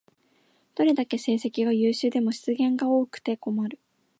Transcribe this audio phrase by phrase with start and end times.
[0.73, 3.77] どれだけ成績が優秀でも失言が多くて困る